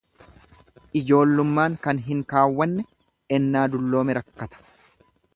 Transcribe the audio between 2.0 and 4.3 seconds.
hin keewwanne ennaa dulloome